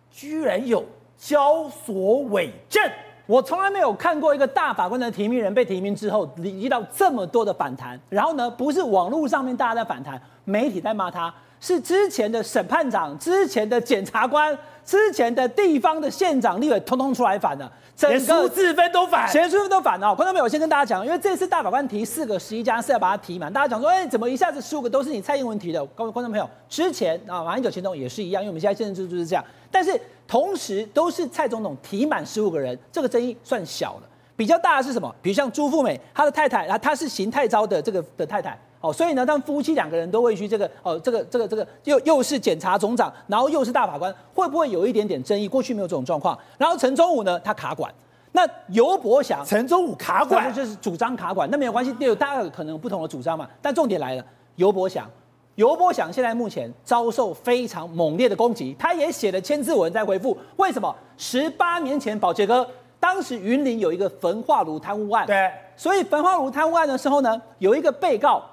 [0.10, 0.84] 居然有
[1.18, 2.82] 交所伪证。
[3.28, 8.00] 我从来没有看过一个大法官的提名人被提名之后，遇到这么多的反弹。
[8.10, 17.70] 然后呢，不是网络上面大家在反弹，媒体在骂他，是之前的审判长、之前的检察官、之前的地方的县长、立委，通通出来反了。
[17.98, 20.14] 整个苏志芬都反，连苏志芬都反哦。
[20.16, 25.84] 观众朋友，我先跟大家讲，因为这次大法官提四个十一加是要把它提满，大家讲说，哎，怎么一下子十五个都是你蔡英文提的？
[25.88, 30.00] 各位观众朋友，之前啊马英九、前总也是一样，因为我们现在现在制度就是这样，但是。
[30.30, 34.02] 同时都是蔡总统提满十五个人，这个争议算小了。
[34.36, 35.10] 比较大的是什么？
[35.22, 45.48] 比如像朱富美，她的太太，啊，她是邢太昭的这个的太太，哦，所以呢，他们夫妻两个人都位居这个，哦，这个这个这个又又是检察总长，然后又是大法官，会不会有一点点争议？
[45.48, 46.38] 过去没有这种状况。
[46.58, 47.90] 然后陈忠武呢，他卡管，
[48.34, 53.48] 那尤伯祥，陈忠武卡管就是主张卡管，那没有关系，有大家可能有不同的主张嘛。
[53.62, 54.26] 但重点来了，
[54.58, 55.10] 尤伯祥。
[55.58, 60.38] 游伯祥现在目前遭受非常猛烈的攻击，他也写了千字文在回复。
[60.58, 60.96] 为什么？
[61.18, 62.68] 十八年前，宝杰哥
[63.00, 68.44] 当时云林有一个焚化炉贪污案，对，所以焚化炉贪污案的时候呢，有一个被告，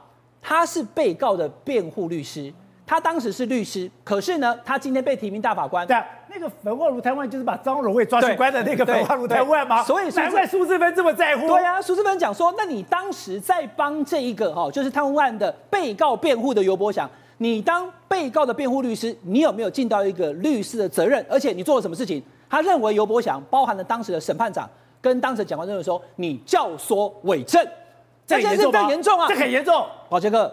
[0.40, 2.50] 他是被告的辩护律师。
[2.86, 5.86] 他当时是律师，可是呢，他今天被提名大法官。
[5.86, 5.96] 对，
[6.34, 9.84] 那个焚化炉贪污案就是把张荣惠抓去关的那个焚化炉贪污案吗？
[9.84, 11.46] 所以难怪苏志芬这么在乎。
[11.46, 21.24] 对呀、啊，苏志芬讲说，那你当时在帮这一个哈，就是贪污案的被告辩护的尤伯祥，你当被告的辩护律师，你有没有尽到一个律师的责任？
[21.30, 22.22] 而且你做了什么事情？
[22.50, 24.68] 他认为尤伯祥包含了当时的审判长
[25.00, 27.64] 跟当时的检察官认为说，你教唆伪证，
[28.26, 29.86] 这件事更严重啊，这很严重。
[30.08, 30.52] 宝杰哥。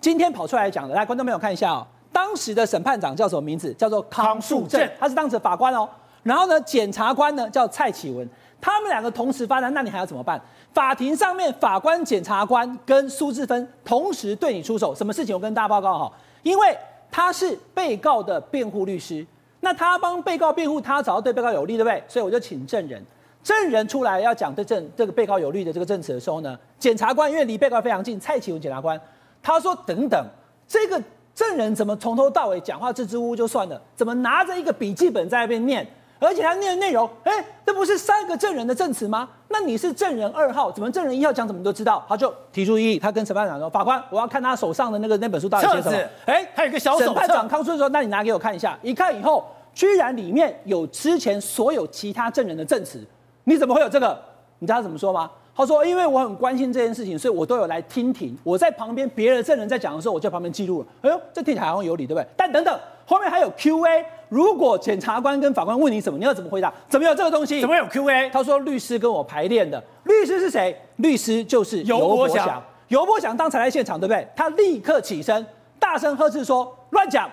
[0.00, 1.86] 今天跑出来讲的，来，观众朋友看一下哦。
[2.12, 3.72] 当时的审判长叫什么名字？
[3.74, 5.88] 叫做康树正，他是当时的法官哦。
[6.22, 8.28] 然后呢，检察官呢叫蔡启文，
[8.60, 10.40] 他们两个同时发难，那你还要怎么办？
[10.72, 15.34] 法庭上面，法官、检察官跟苏志芬同时对你出手，什么事情？
[15.34, 16.76] 我跟大家报告哈，因为
[17.10, 19.26] 他是被告的辩护律师，
[19.60, 22.02] 那他帮被告辩护，他找到对被告有利，对不对？
[22.06, 23.04] 所以我就请证人，
[23.42, 29.00] 证人出来要讲对证这个被告有利的这个证词的时候呢，检察官因为离被告非常近，蔡启文检察官。
[29.42, 30.24] 他说：“等等，
[30.68, 31.02] 这个
[31.34, 35.86] 证人怎么从头到尾讲话支支吾吾就算了，怎么拿着一个笔记本在那边念，
[36.18, 37.32] 而且他念的内容，哎，
[37.64, 39.28] 这不是三个证人的证词吗？
[39.48, 42.04] 那你是证人二号，怎么证人一号讲什么你都知道？
[42.08, 45.98] 他就提出异议，他跟审判长说：法官，我要看他手上的那个那本书到底写什么？
[46.26, 47.06] 哎，他有个小手。
[47.06, 48.78] 审判长康顺说：那你拿给我看一下。
[48.82, 53.02] 一看以后，居然里面有之前所有其他证人的证词，
[53.44, 54.18] 你怎么会有这个？
[54.58, 58.34] 你知道他怎么说吗？”他说：“因为我很关心这件事情，所以我都有来听听。
[58.42, 60.86] 我在旁边，别的证人在讲的时候，我就在旁边记录了。
[61.02, 62.26] 哎呦，这听起来好像有理，对不对？
[62.36, 64.04] 但等等，后面还有 Q&A。
[64.30, 66.72] 如果检察官跟法官问你什么，你要怎么回答？
[66.88, 67.60] 怎么有这个东西？
[67.60, 68.30] 怎么有 Q&A？
[68.30, 69.82] 他说律师跟我排练的。
[70.04, 70.74] 律师是谁？
[70.96, 72.62] 律师就是游伯祥。
[72.88, 74.26] 游伯祥当才来现场，对不对？
[74.34, 75.46] 他立刻起身，
[75.78, 77.30] 大声呵斥说：乱讲，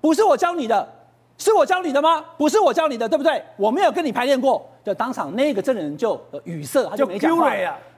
[0.00, 0.88] 不是我教你的。”
[1.38, 2.24] 是我教你的吗？
[2.38, 3.42] 不是我教你的，对不对？
[3.58, 4.66] 我没有跟你排练过。
[4.86, 7.50] 就当场那个证人就语塞，他就没讲话。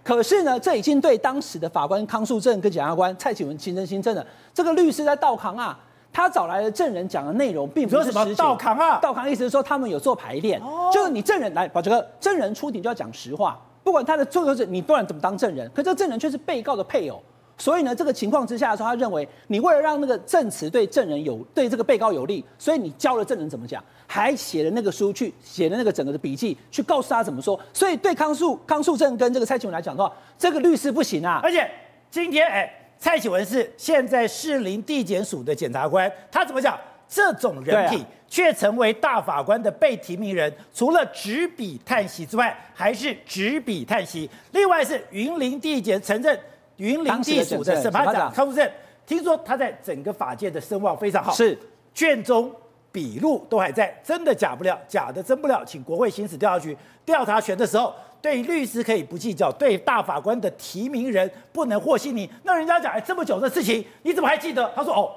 [0.02, 4.26] 可是呢，这已经对当时的法官康树正跟检察官蔡启文形成新证了。
[4.54, 5.78] 这个律师在道扛啊，
[6.10, 8.34] 他找来的证人讲的内容并不是实情。
[8.36, 15.70] 道扛啊，道扛意思是说他们有做排练，哦、就是你证人来把这个证人出庭就要讲实话，不管他的做是你不管怎么当证人？
[15.74, 17.22] 可这个证人却是被告的配偶。
[17.58, 27.60] 所以呢，这个情况之下的时候，他认为你为了让那个证词对证人有对这个被告有利，所以你教了证人怎么讲，还写了那个书去写了那个整个的笔记，去告诉他怎么说。
[27.72, 31.38] 所以对康树康树正跟这个蔡启文来讲的话，这个律师不行啊。
[31.42, 31.70] 而且
[32.10, 32.68] 今天哎，
[32.98, 36.76] 蔡启文是现在士林地检署的检察官，他怎么讲？
[37.10, 44.28] 这种人品却成为大法官的被提名人，除了执笔叹息之外，还是执笔叹息。
[44.52, 46.38] 另外是云林地检承认。
[46.76, 48.70] 云林地署的审判长康复正，
[49.04, 51.58] 听说他在整个法界的声望非常好，是
[51.92, 52.54] 卷宗
[52.98, 62.28] 笔录都还在，真的假不了，假的真不了，请国会行使调查局调查权的时候，对律师可以不计较，对大法官的提名人不能和稀泥。
[62.42, 64.68] 那人家讲，哎，这么久的事情，你怎么还记得？
[64.74, 65.12] 他说，哦，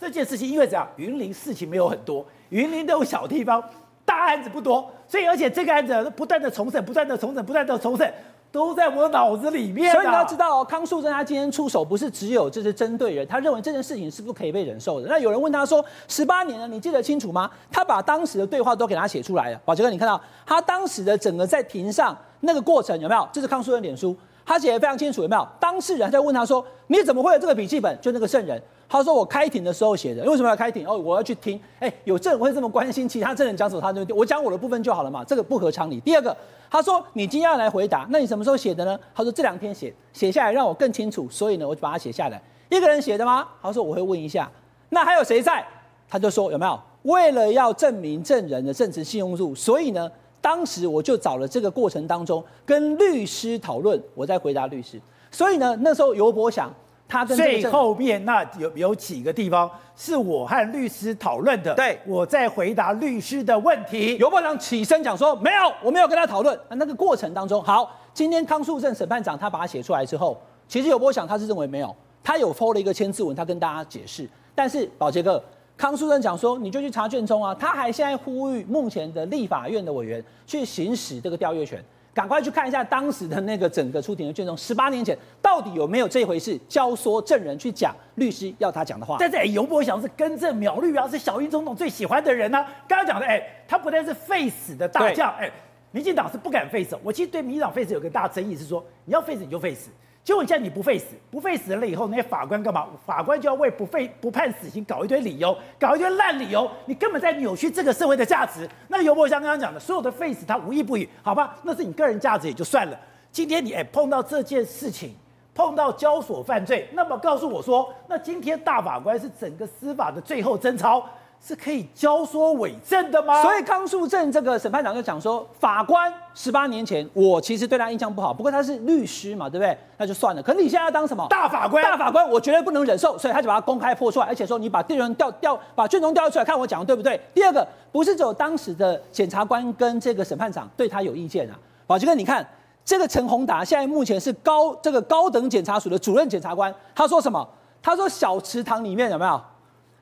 [0.00, 3.62] 这件事情因为怎样，云林事情没有很多，云林都有小地方，
[4.06, 8.10] 大案子不多，所以而且这个案子不断的重审，不断的重审，不断的重审。
[8.56, 15.06] 都在我脑子里面，所以你要知道哦，康树正他今天出手不是只有这是针对人，他认为这件事情是不可以被忍受的。
[15.06, 19.60] 那有人问他说：“十八年了，你记得清楚吗？”他把当时的对话都给他写出来了。
[19.64, 23.28] 宝杰哥，你看到他当时的整个在庭上那个过程有没有？
[23.30, 25.46] 这是康树正脸书，他写的非常清楚，有没有？
[25.60, 28.60] 当事人在问他说：“你怎么会有这个笔记本？”就那个证人。
[28.88, 30.86] 他说：“我开庭的时候写的，为什么要开庭？
[30.86, 31.60] 哦，我要去听。
[31.80, 35.98] 哎，有证人会这么关心其他证人讲什么，他就我讲我的部分就好了嘛，这个不合常理。
[36.00, 36.36] 第二个，
[36.70, 38.98] 他说你今天要来回答，那你什么时候写的呢？
[39.14, 42.40] 他说这两天写，写下来让我更清楚，所以呢，我就把它写下来。
[42.68, 43.46] 一个人写的吗？
[43.60, 44.50] 他说我会问一下。
[44.90, 45.66] 那还有谁在？
[46.08, 46.80] 他就说有没有？
[47.02, 55.00] 为了要证明证人的证词信用度，所以呢，当时我就找了这个过程当中跟律师讨论，我在回答律师。
[55.30, 56.72] 所以呢，那时候游伯祥
[57.08, 64.16] 他跟最后面那有有几个地方是我和律师讨论的，对，我在回答律师的问题。
[64.16, 66.58] 游伯祥起身讲说没有，我没有跟他讨论。
[66.68, 74.28] 那那个过程当中，好，今天康诉正审判长他把它写出来之后，其实有波想他是认为没有，他有 po 了一个签字文，他跟大家解释。
[74.54, 75.42] 但是宝杰哥，
[75.76, 81.82] 康诉正讲说你就去查卷宗啊，他还现在呼吁目前的立法院的委员去行使这个调阅权。
[82.16, 86.58] 赶快去看一下当时的那个整个出庭的卷宗，十八年前到底有没有这回事？
[86.66, 89.18] 教唆证人去讲律师要他讲的话。
[89.20, 92.72] 但是哎，游伯祥是更正苗绿啊，是小英总统最喜欢的人呢、啊。
[92.88, 95.50] 刚刚讲的哎，他不但是废死的大将，哎，
[95.90, 96.98] 民进党是不敢废死。
[97.02, 99.90] 我其实对民进党废死有个大争议是说，你要废死你就废死。
[100.26, 102.84] 结果现在你不废死，不废死了以后，那些法官干嘛？
[103.06, 108.68] 法官就要为不废不判死刑搞一堆理由，搞一堆烂理由，你根本在扭曲这个社会的价值。
[108.88, 111.54] 那游伯像刚刚讲的，所有的废死他无一不语，好吧？
[111.62, 112.98] 那是你个人价值也就算了。
[113.30, 115.14] 今天你哎碰到这件事情，
[115.54, 121.08] 碰到交所犯罪，那么告诉我说，那今天大法官是整个司法的最后贞操。
[121.44, 123.40] 是可以教唆伪证的吗？
[123.42, 129.76] 所以康树正这个审判长就讲说，法官十八年前我其实对他印象不好，不过他是律师嘛，对不对？
[129.96, 130.42] 那就算了。
[130.42, 131.82] 可是你现在要当什么大法官？
[131.84, 137.20] 大法官我绝对不能忍受，所以他就把他公开破出来，而且说你把电源调调把卷宗调出来，看我讲的对不对？
[137.32, 141.54] 第二个不是只有当时的检察官跟这个审判长对他有意见啊，
[141.86, 142.44] 宝杰哥，你看
[142.84, 147.48] 这个陈宏达现在目前是高这个高等检察署的主任检察官，他说什么？
[147.82, 149.40] 他说小池塘里面有没有？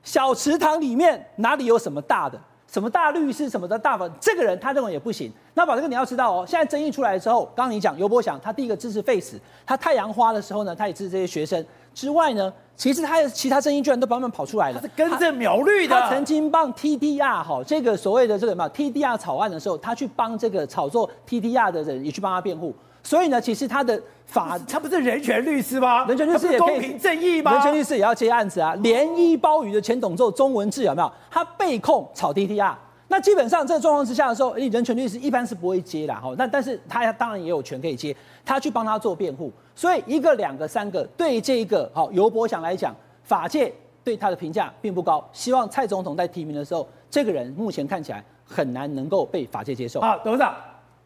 [0.04, 2.38] 小池塘里面哪里有什么大的？
[2.66, 4.08] 什么大律师什么的大法？
[4.20, 5.32] 这个人他认为也不行。
[5.54, 11.64] 那把这个你要知道哦，现在争议出来之后，刚刚你讲尤伯祥，他第一个支持废死，他太阳花的时候呢，他也支持这些学生。
[11.94, 14.80] 之外呢，其实他的其他争议居然都帮他们跑出来了。
[14.80, 15.94] 他是跟着苗绿的。
[15.94, 22.74] 他曾经帮 TDR 哈这个所谓的这个什么 TDR 草案的时候，他去帮这个炒作 TDR 的人也去帮他辩护。
[23.04, 26.06] 所以呢，其实他的法， 他不是人权律师吗？
[26.06, 27.52] 人权律师也公平正义吗？
[27.52, 28.74] 人权律师也要接案子啊。
[28.76, 31.12] 连衣包鱼的前董座钟文志有没有？
[31.30, 32.74] 他被控炒 TDR，
[33.08, 36.34] 那基本上这个状况之下的时候，人权律师一般是不会接的哈。
[36.38, 39.52] 那但是他当然也有权可以接，他去帮他做辩护。
[39.74, 43.70] 所以一个、两个、三个，对这一个好尤伯祥来讲，法界
[44.02, 45.22] 对他的评价并不高。
[45.32, 50.00] 希望蔡总统在提名的时候，这个人目前看起来很难能够被法界接受。
[50.00, 50.54] 好，董事长。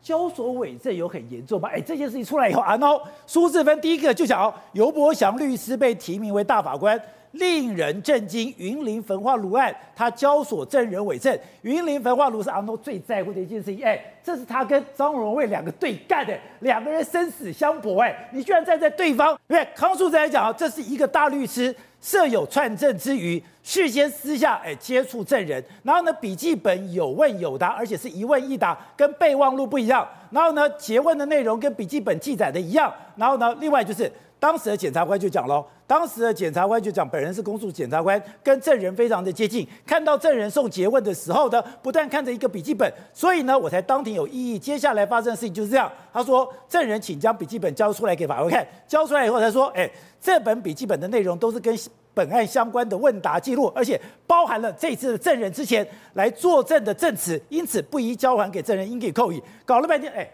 [0.00, 1.68] 交所伪证有很严重吗？
[1.68, 6.98] 哎，这件事情出来以后啊，然后苏志芬第一个就想哦，尤伯祥律师被提名为大法官，
[7.32, 8.54] 令人震惊。
[8.56, 11.36] 云林焚化炉案，他交所证人伪证。
[11.62, 13.84] 云林焚化炉是阿诺最在乎的一件事情。
[13.84, 18.02] 哎，这是他跟张荣卫两个对干的，两个人生死相搏。
[18.02, 21.74] 哎，你居然站在对方，因为康诉正来讲啊，这是一个大律师。
[22.02, 30.06] 设有串证之余，事先私下哎接触证人，然后呢笔记本有问有答，而且是一问一答，跟备忘录不一样。
[30.30, 32.92] 然后呢结问的内容跟笔记本记载的一样。
[33.16, 34.12] 然后呢另外就是。
[34.40, 44.58] 当时的检察官就讲喽，当时的检察官就讲，本人是公诉检察官，跟证人非常的接近，看到证人送结问的时候呢，不断看着一个笔记本，所以呢，我才当庭有异议。
[44.58, 49.88] 接下来发生的事情就是这样，他说，证人请将笔记本交出来给法官看，交出来以后才说，哎，
[50.20, 51.76] 这本笔记本的内容都是跟
[52.12, 59.40] 本案相关的问答记录，而且包含了这次的证人之前来作证的证词，因此不宜交还给证人，应给扣押。
[59.64, 60.28] 搞了半天，哎，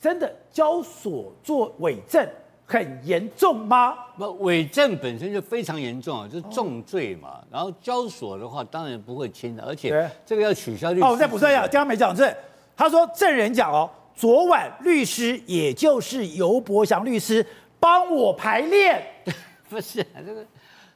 [0.00, 2.26] 真的交所做伪证。
[2.66, 3.94] 很严重吗？
[4.16, 7.42] 不，伪证本身就非常严重啊，就是重罪嘛。
[7.52, 11.04] 然后交所的话，当然不会轻的，而且这个要取消就。
[11.04, 12.34] 哦，我再补充一下，刚刚没讲这，
[12.76, 17.44] 他说证人讲哦，昨晚律师也就是尤伯祥律师
[17.78, 19.02] 帮我排练，
[19.68, 20.44] 不是，这个，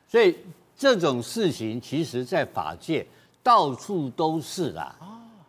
[0.08, 0.36] 所以
[0.76, 3.06] 这种事情其实在法界
[3.42, 4.94] 到处都是啦。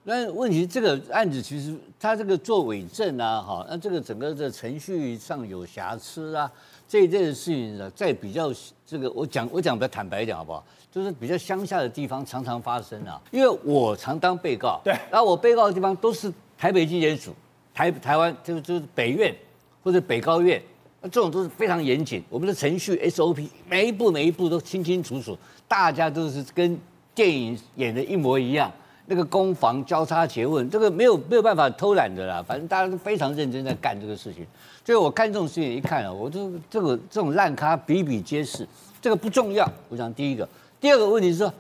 [0.03, 6.51] 那问题，这个案子其实他这个做伪证啊，哈，那这个整个的程序上有瑕疵啊，
[6.87, 8.51] 这一件事情呢，在比较
[8.87, 10.65] 这个我讲我讲比较坦白一点好不好？
[10.91, 17.33] 就是比较乡下的地方常常发生啊，因为我常当被告，对，然后我被告的地方都是台北地检署、
[17.73, 19.35] 台台湾就是就是北院
[19.83, 20.61] 或者北高院，
[21.01, 26.79] 那这种都是非常严谨，我们的程序 SOP 每一步每一步都清清楚楚，大家都是跟
[27.13, 28.71] 电影演的一模一样。
[29.11, 32.45] 那个攻防交叉诘问，这个没有没有办法偷懒的啦。
[32.47, 34.45] 反正大家都非常认真在干这个事情。
[34.85, 38.67] 所以我看这种事情一看啊，我就这个这种烂咖比比皆是。
[39.01, 40.47] 这个不重要，我想第一个，
[40.79, 41.53] 第二个问题是说，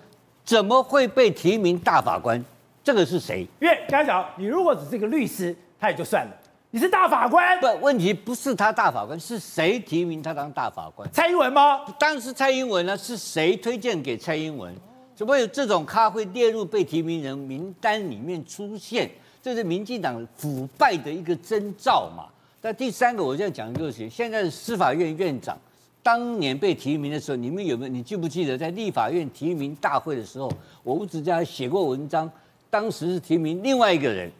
[0.45, 2.43] 怎么会被提名大法官？
[2.83, 3.45] 这个是谁？
[3.59, 6.31] 因为刚才讲，你如果只是一个律师，他也就算了。
[6.71, 11.09] 你是大法官，不，问题不是他大法官，是谁提名他当大法官？
[11.11, 11.81] 蔡英文吗？
[11.99, 12.97] 当然是蔡英文呢。
[12.97, 14.73] 是谁推荐给蔡英文？
[15.15, 19.09] 怎么会有这种咖会列入被提名人名单里面出现？
[19.41, 22.25] 这是民进党腐败的一个征兆嘛？
[22.61, 25.57] 那第三个，我现在讲的就是现在的司法院院长，
[26.01, 27.91] 当年被提名的时候，你们有没有？
[27.91, 30.51] 你记不记得在立法院提名大会的时候，
[30.83, 32.29] 我吴子嘉写过文章，
[32.69, 34.31] 当时是提名另外一个人，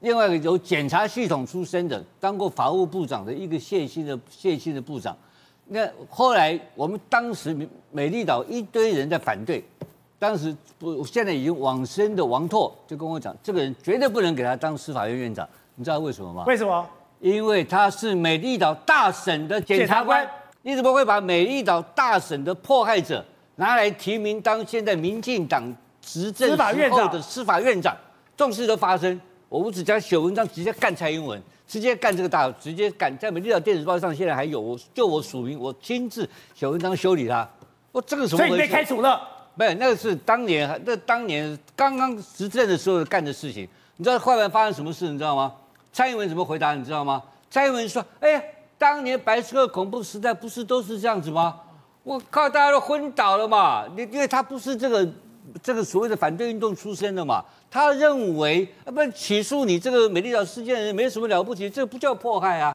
[0.00, 5.16] 另外一个有检察系统出身的，当过法务部长的一个谢兴的谢兴的部长。
[5.66, 7.56] 那后来我们当时
[7.90, 9.62] 美丽岛一堆人在反对，
[10.18, 16.44] 当时不现在已经往生的王拓就跟我讲，这个人绝对不能给他当司法院院长，你知道为什么吗？
[16.46, 16.86] 为什么？
[17.20, 20.26] 因为他是美丽岛大省的检察官，
[20.62, 23.24] 你怎么会把美丽岛大审的迫害者
[23.56, 25.62] 拿来提名当现在民进党
[26.02, 27.96] 执政时候的司法院长？
[28.36, 31.40] 这种事都发生，我吴子嘉写文章直接干蔡英文。
[31.66, 37.48] 直接干这个大，直接干在美丽岛电子报上，现在还有我，就我署名，我亲自写文章修理他。
[37.92, 38.38] 我这个什么？
[38.38, 39.20] 所以你被开除了？
[39.54, 43.68] 没有，那个是当年，那当年刚刚执政的时候干的事情。
[43.98, 45.08] 你知道后来发生什么事？
[45.10, 45.54] 你知道吗？
[45.92, 46.74] 蔡英文怎么回答？
[46.74, 47.22] 你知道吗？
[47.48, 48.42] 蔡英文说：“哎呀，
[48.80, 51.54] 当年白色恐怖时代不是都是这样子吗？
[52.02, 53.84] 我靠，大家都昏倒了嘛！
[53.94, 55.06] 你因为他不是这个
[55.62, 62.72] 这个所谓的反对运动出身的嘛。”他认为，啊，不起诉你这个美丽岛事件没什么了不起，这不叫迫害啊。